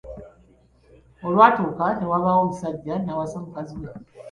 Olwatuuka 1.25 1.85
ne 1.95 2.05
wabaawo 2.11 2.41
omusajja 2.45 2.93
n’awasa 2.99 3.37
mukazi 3.43 3.75
we. 3.81 3.89